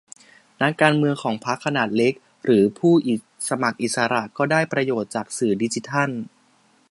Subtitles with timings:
[0.61, 2.13] นักการเมืองของพรรคขนาดเล็ก
[2.45, 2.93] หรือผู้
[3.49, 6.09] สมัครอิสระก็ได้ประโยชน์จากสื่อดิจิทัล